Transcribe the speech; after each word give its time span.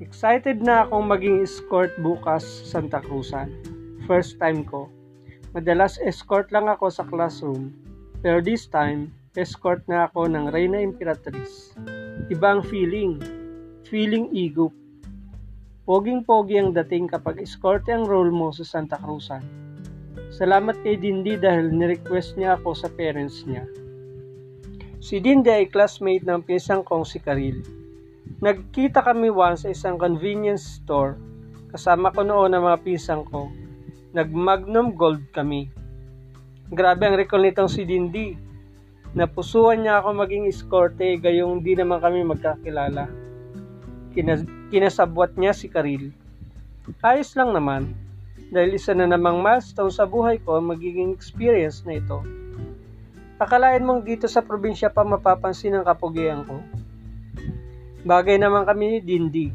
Excited 0.00 0.64
na 0.64 0.88
akong 0.88 1.12
maging 1.12 1.44
escort 1.44 1.92
bukas 2.00 2.40
Santa 2.40 3.04
Cruzan. 3.04 3.52
First 4.08 4.40
time 4.40 4.64
ko. 4.64 4.88
Madalas 5.52 6.00
escort 6.00 6.48
lang 6.48 6.72
ako 6.72 6.88
sa 6.88 7.04
classroom. 7.04 7.68
Pero 8.24 8.40
this 8.40 8.64
time, 8.64 9.12
escort 9.36 9.84
na 9.92 10.08
ako 10.08 10.24
ng 10.32 10.48
Reina 10.56 10.80
Imperatriz. 10.80 11.76
Ibang 12.32 12.64
feeling. 12.64 13.20
Feeling 13.92 14.32
ego. 14.32 14.72
Poging-pogi 15.84 16.56
ang 16.56 16.72
dating 16.72 17.04
kapag 17.04 17.36
escort 17.44 17.84
ang 17.92 18.08
role 18.08 18.32
mo 18.32 18.48
sa 18.56 18.64
Santa 18.64 18.96
Cruzan. 18.96 19.44
Salamat 20.32 20.80
kay 20.80 20.96
Dindi 20.96 21.36
dahil 21.36 21.76
ni-request 21.76 22.40
niya 22.40 22.56
ako 22.56 22.72
sa 22.72 22.88
parents 22.88 23.44
niya. 23.44 23.68
Si 24.96 25.20
Dindi 25.20 25.52
ay 25.52 25.68
classmate 25.68 26.24
ng 26.24 26.40
pisang 26.40 26.80
kong 26.88 27.04
si 27.04 27.20
Karil. 27.20 27.79
Nagkita 28.38 29.02
kami 29.02 29.26
once 29.26 29.66
sa 29.66 29.74
isang 29.74 29.98
convenience 29.98 30.78
store. 30.78 31.18
Kasama 31.74 32.14
ko 32.14 32.22
noon 32.22 32.54
ang 32.54 32.62
mga 32.62 32.78
pisang 32.86 33.26
ko. 33.26 33.50
Nag-magnum 34.14 34.94
gold 34.94 35.26
kami. 35.34 35.66
Grabe 36.70 37.10
ang 37.10 37.18
recall 37.18 37.42
nitong 37.42 37.66
si 37.66 37.82
Dindi. 37.82 38.38
Napusuan 39.18 39.82
niya 39.82 39.98
ako 39.98 40.14
maging 40.14 40.46
escorte 40.46 41.18
gayong 41.18 41.66
di 41.66 41.74
naman 41.74 41.98
kami 41.98 42.22
magkakilala. 42.22 43.10
Kinas- 44.14 44.46
kinasabwat 44.70 45.34
niya 45.34 45.50
si 45.50 45.66
Karil. 45.66 46.14
Ayos 47.02 47.34
lang 47.34 47.50
naman 47.50 47.90
dahil 48.54 48.78
isa 48.78 48.94
na 48.94 49.10
namang 49.10 49.42
milestone 49.42 49.90
sa 49.90 50.06
buhay 50.06 50.38
ko 50.38 50.62
ang 50.62 50.70
magiging 50.70 51.10
experience 51.10 51.82
na 51.82 51.98
ito. 51.98 52.22
Akalain 53.42 53.82
mong 53.82 54.06
dito 54.06 54.30
sa 54.30 54.46
probinsya 54.46 54.94
pa 54.94 55.02
mapapansin 55.02 55.74
ang 55.74 55.82
kapugian 55.82 56.46
ko? 56.46 56.62
Bagay 58.00 58.40
naman 58.40 58.64
kami 58.64 58.96
ni 58.96 58.98
Dindi. 59.04 59.46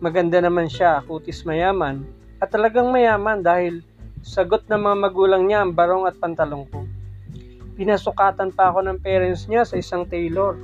Maganda 0.00 0.40
naman 0.40 0.64
siya, 0.64 1.04
kutis 1.04 1.44
mayaman, 1.44 2.08
at 2.40 2.48
talagang 2.48 2.88
mayaman 2.88 3.44
dahil 3.44 3.84
sagot 4.24 4.64
ng 4.68 4.80
mga 4.80 4.96
magulang 4.96 5.44
niya 5.44 5.60
ang 5.60 5.76
barong 5.76 6.08
at 6.08 6.16
pantalong 6.16 6.64
ko. 6.72 6.88
Pinasukatan 7.76 8.56
pa 8.56 8.72
ako 8.72 8.80
ng 8.80 8.98
parents 9.04 9.44
niya 9.44 9.68
sa 9.68 9.76
isang 9.76 10.08
tailor. 10.08 10.56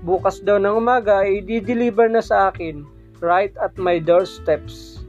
Bukas 0.00 0.40
daw 0.40 0.56
ng 0.56 0.80
umaga 0.80 1.20
ay 1.28 1.44
i-deliver 1.44 2.08
na 2.08 2.24
sa 2.24 2.48
akin 2.48 2.88
right 3.20 3.52
at 3.60 3.76
my 3.76 4.00
doorsteps. 4.00 5.04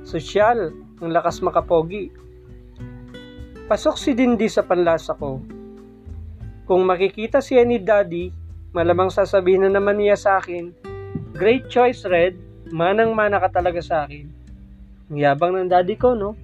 Sosyal, 0.00 0.72
ang 1.04 1.12
lakas 1.12 1.44
makapogi. 1.44 2.08
Pasok 3.68 4.00
si 4.00 4.16
Dindi 4.16 4.48
sa 4.48 4.64
panlasa 4.64 5.12
ko. 5.12 5.44
Kung 6.64 6.88
makikita 6.88 7.44
siya 7.44 7.68
ni 7.68 7.76
Daddy, 7.76 8.43
malamang 8.74 9.08
sasabihin 9.08 9.64
na 9.64 9.78
naman 9.78 9.96
niya 9.96 10.18
sa 10.18 10.42
akin, 10.42 10.74
Great 11.34 11.66
choice, 11.66 12.06
Red. 12.06 12.38
Manang-mana 12.70 13.42
ka 13.42 13.50
talaga 13.50 13.82
sa 13.82 14.06
akin. 14.06 14.30
Ang 15.10 15.18
yabang 15.18 15.54
ng 15.54 15.66
daddy 15.66 15.98
ko, 15.98 16.14
no? 16.14 16.38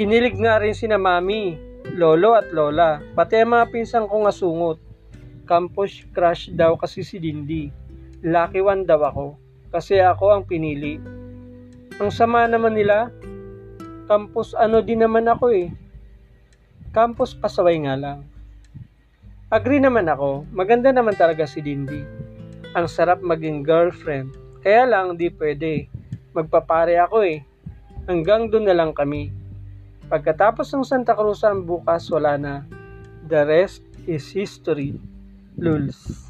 Kinilig 0.00 0.40
nga 0.40 0.56
rin 0.56 0.72
si 0.72 0.88
na 0.88 0.96
mami, 0.96 1.60
lolo 1.92 2.32
at 2.32 2.48
lola, 2.52 3.04
pati 3.12 3.36
ang 3.36 3.52
mga 3.52 3.68
pinsang 3.68 4.08
kong 4.08 4.28
asungot. 4.32 4.80
Campus 5.44 6.08
crush 6.12 6.48
daw 6.52 6.76
kasi 6.80 7.04
si 7.04 7.20
Dindi. 7.20 7.68
Lucky 8.24 8.64
one 8.64 8.88
daw 8.88 9.04
ako, 9.04 9.36
kasi 9.72 10.00
ako 10.00 10.32
ang 10.32 10.44
pinili. 10.48 10.96
Ang 12.00 12.08
sama 12.08 12.48
naman 12.48 12.76
nila, 12.76 13.12
campus 14.08 14.56
ano 14.56 14.80
din 14.80 15.04
naman 15.04 15.28
ako 15.28 15.52
eh. 15.52 15.68
Campus 16.96 17.36
pasaway 17.36 17.76
nga 17.84 17.92
lang. 17.92 18.24
Agree 19.48 19.80
naman 19.80 20.04
ako, 20.12 20.44
maganda 20.52 20.92
naman 20.92 21.16
talaga 21.16 21.48
si 21.48 21.64
Dindi. 21.64 22.04
Ang 22.76 22.84
sarap 22.84 23.24
maging 23.24 23.64
girlfriend. 23.64 24.36
Kaya 24.60 24.84
lang 24.84 25.16
di 25.16 25.32
pwede. 25.32 25.88
Magpapare 26.36 27.00
ako 27.00 27.24
eh. 27.24 27.40
Hanggang 28.04 28.52
doon 28.52 28.68
na 28.68 28.76
lang 28.76 28.92
kami. 28.92 29.32
Pagkatapos 30.12 30.68
ng 30.76 30.84
Santa 30.84 31.16
Cruz 31.16 31.40
ang 31.48 31.64
bukas 31.64 32.12
wala 32.12 32.36
na. 32.36 32.54
The 33.24 33.48
rest 33.48 33.80
is 34.04 34.28
history. 34.28 35.00
Lulz. 35.56 36.27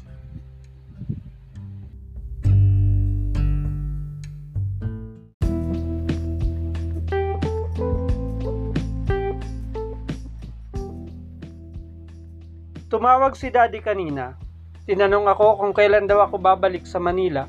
Tumawag 12.89 13.37
si 13.37 13.53
daddy 13.53 13.85
kanina. 13.85 14.33
Tinanong 14.89 15.29
ako 15.29 15.61
kung 15.61 15.73
kailan 15.77 16.09
daw 16.09 16.25
ako 16.25 16.41
babalik 16.41 16.89
sa 16.89 16.97
Manila. 16.97 17.45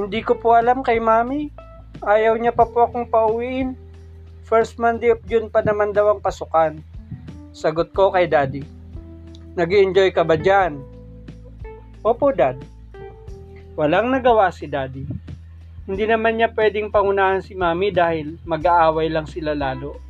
Hindi 0.00 0.24
ko 0.24 0.32
po 0.32 0.56
alam 0.56 0.80
kay 0.80 0.96
mami. 0.96 1.52
Ayaw 2.00 2.40
niya 2.40 2.56
pa 2.56 2.64
po 2.64 2.88
akong 2.88 3.04
pauwiin. 3.04 3.76
First 4.48 4.80
Monday 4.80 5.12
of 5.12 5.20
June 5.28 5.52
pa 5.52 5.60
naman 5.60 5.92
daw 5.92 6.08
ang 6.08 6.24
pasukan. 6.24 6.80
Sagot 7.52 7.92
ko 7.92 8.08
kay 8.08 8.24
daddy. 8.24 8.64
nag 9.52 9.68
enjoy 9.68 10.08
ka 10.08 10.24
ba 10.24 10.40
dyan? 10.40 10.80
Opo, 12.00 12.32
dad. 12.32 12.56
Walang 13.76 14.08
nagawa 14.08 14.48
si 14.48 14.64
daddy. 14.64 15.04
Hindi 15.84 16.04
naman 16.08 16.40
niya 16.40 16.48
pwedeng 16.56 16.88
pangunahan 16.88 17.44
si 17.44 17.52
mami 17.52 17.92
dahil 17.92 18.40
mag-aaway 18.48 19.12
lang 19.12 19.28
sila 19.28 19.52
lalo. 19.52 20.00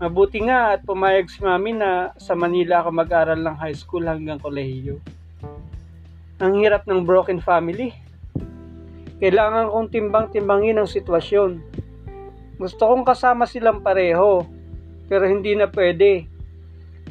Mabuti 0.00 0.40
nga 0.40 0.72
at 0.72 0.80
pumayag 0.80 1.28
si 1.28 1.44
mami 1.44 1.76
na 1.76 2.16
sa 2.16 2.32
Manila 2.32 2.80
ako 2.80 2.88
mag-aral 2.88 3.36
ng 3.36 3.52
high 3.60 3.76
school 3.76 4.08
hanggang 4.08 4.40
kolehiyo. 4.40 4.96
Ang 6.40 6.64
hirap 6.64 6.88
ng 6.88 7.04
broken 7.04 7.36
family. 7.36 7.92
Kailangan 9.20 9.68
kong 9.68 9.92
timbang-timbangin 9.92 10.80
ang 10.80 10.88
sitwasyon. 10.88 11.60
Gusto 12.56 12.82
kong 12.88 13.04
kasama 13.04 13.44
silang 13.44 13.84
pareho, 13.84 14.48
pero 15.04 15.28
hindi 15.28 15.52
na 15.52 15.68
pwede. 15.68 16.24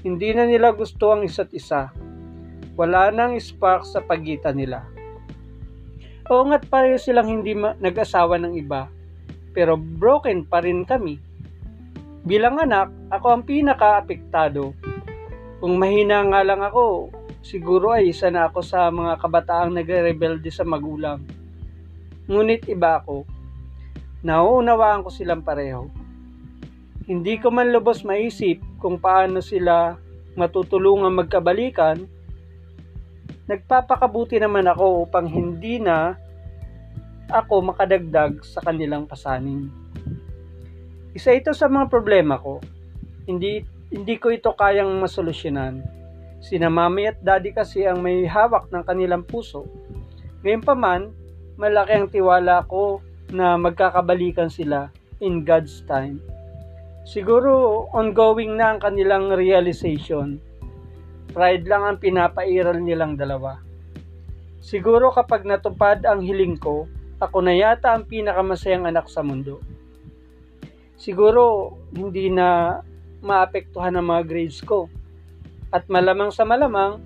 Hindi 0.02 0.34
na 0.34 0.50
nila 0.50 0.74
gusto 0.74 1.14
ang 1.14 1.22
isa't 1.22 1.54
isa. 1.54 1.94
Wala 2.74 3.14
nang 3.14 3.38
spark 3.38 3.86
sa 3.86 4.02
pagitan 4.02 4.58
nila. 4.58 4.82
Oo 6.34 6.42
nga't 6.50 6.66
pareho 6.66 6.98
silang 6.98 7.30
hindi 7.30 7.54
ma- 7.54 7.78
nag-asawa 7.78 8.42
ng 8.42 8.58
iba, 8.58 8.90
pero 9.54 9.78
broken 9.78 10.42
pa 10.42 10.66
rin 10.66 10.90
kami. 10.90 11.29
Bilang 12.30 12.62
anak, 12.62 12.94
ako 13.10 13.26
ang 13.34 13.42
pinaka-apektado. 13.42 14.78
Kung 15.58 15.82
mahina 15.82 16.22
nga 16.30 16.46
lang 16.46 16.62
ako, 16.62 17.10
siguro 17.42 17.90
ay 17.90 18.14
isa 18.14 18.30
na 18.30 18.46
ako 18.46 18.62
sa 18.62 18.94
mga 18.94 19.18
kabataang 19.18 19.74
nagre-rebelde 19.74 20.54
sa 20.54 20.62
magulang. 20.62 21.26
Ngunit 22.30 22.70
iba 22.70 23.02
ako. 23.02 23.26
Nauunawaan 24.22 25.02
ko 25.02 25.10
silang 25.10 25.42
pareho. 25.42 25.90
Hindi 27.10 27.42
ko 27.42 27.50
man 27.50 27.74
lubos 27.74 28.06
maisip 28.06 28.62
kung 28.78 29.02
paano 29.02 29.42
sila 29.42 29.98
matutulungan 30.38 31.10
magkabalikan. 31.10 32.06
Nagpapakabuti 33.50 34.38
naman 34.38 34.70
ako 34.70 35.10
upang 35.10 35.26
hindi 35.26 35.82
na 35.82 36.14
ako 37.34 37.74
makadagdag 37.74 38.46
sa 38.46 38.62
kanilang 38.62 39.10
pasanin. 39.10 39.89
Isa 41.20 41.36
ito 41.36 41.52
sa 41.52 41.68
mga 41.68 41.92
problema 41.92 42.40
ko. 42.40 42.64
Hindi 43.28 43.60
hindi 43.92 44.16
ko 44.16 44.32
ito 44.32 44.56
kayang 44.56 45.04
masolusyonan. 45.04 45.84
Sina 46.40 46.72
mami 46.72 47.12
at 47.12 47.20
daddy 47.20 47.52
kasi 47.52 47.84
ang 47.84 48.00
may 48.00 48.24
hawak 48.24 48.72
ng 48.72 48.88
kanilang 48.88 49.28
puso. 49.28 49.68
Ngayon 50.48 50.64
pa 50.64 50.80
man, 50.80 51.12
malaki 51.60 51.92
ang 51.92 52.08
tiwala 52.08 52.64
ko 52.72 53.04
na 53.36 53.60
magkakabalikan 53.60 54.48
sila 54.48 54.96
in 55.20 55.44
God's 55.44 55.84
time. 55.92 56.24
Siguro 57.04 57.84
ongoing 57.92 58.56
na 58.56 58.72
ang 58.72 58.80
kanilang 58.80 59.36
realization. 59.36 60.40
Pride 61.36 61.68
lang 61.68 61.84
ang 61.84 61.98
pinapairal 62.00 62.80
nilang 62.80 63.20
dalawa. 63.20 63.60
Siguro 64.64 65.12
kapag 65.12 65.44
natupad 65.44 66.00
ang 66.08 66.24
hiling 66.24 66.56
ko, 66.56 66.88
ako 67.20 67.44
na 67.44 67.52
yata 67.52 67.92
ang 67.92 68.08
pinakamasayang 68.08 68.88
anak 68.88 69.12
sa 69.12 69.20
mundo 69.20 69.60
siguro 71.00 71.74
hindi 71.96 72.28
na 72.28 72.80
maapektuhan 73.24 73.96
ang 73.96 74.12
mga 74.12 74.24
grades 74.28 74.60
ko. 74.62 74.92
At 75.72 75.88
malamang 75.88 76.30
sa 76.36 76.44
malamang, 76.44 77.00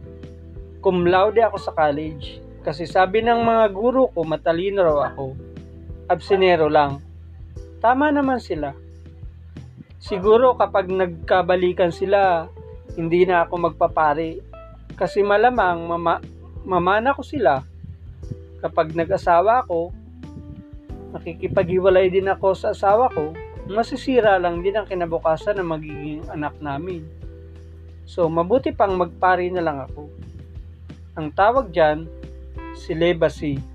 cum 0.81 1.05
laude 1.05 1.39
ako 1.39 1.57
sa 1.61 1.71
college. 1.71 2.41
Kasi 2.65 2.89
sabi 2.89 3.21
ng 3.21 3.43
mga 3.43 3.65
guro 3.71 4.09
ko, 4.11 4.25
matalino 4.25 4.81
raw 4.83 5.13
ako. 5.13 5.35
Absinero 6.09 6.67
lang. 6.67 6.99
Tama 7.83 8.09
naman 8.09 8.39
sila. 8.39 8.71
Siguro 9.99 10.55
kapag 10.55 10.87
nagkabalikan 10.87 11.91
sila, 11.91 12.47
hindi 12.95 13.27
na 13.27 13.43
ako 13.43 13.71
magpapari. 13.71 14.39
Kasi 14.95 15.23
malamang 15.23 15.87
mama, 15.87 16.23
mamana 16.63 17.15
ko 17.15 17.23
sila. 17.23 17.63
Kapag 18.63 18.95
nag-asawa 18.95 19.67
ako, 19.67 19.91
nakikipaghiwalay 21.11 22.07
din 22.07 22.31
ako 22.31 22.55
sa 22.55 22.71
asawa 22.71 23.11
ko, 23.11 23.35
masisira 23.67 24.35
lang 24.39 24.59
din 24.59 24.75
ang 24.75 24.87
kinabukasan 24.87 25.59
ng 25.59 25.67
magiging 25.67 26.23
anak 26.31 26.55
namin. 26.59 27.03
So, 28.03 28.27
mabuti 28.27 28.75
pang 28.75 28.99
magpari 28.99 29.47
na 29.47 29.63
lang 29.63 29.79
ako. 29.87 30.11
Ang 31.15 31.31
tawag 31.31 31.71
dyan, 31.71 32.09
celibacy. 32.75 33.72